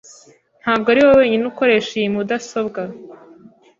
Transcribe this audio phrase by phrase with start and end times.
[0.61, 2.81] Ntabwo ari wowe wenyine ukoresha iyi mudasobwa.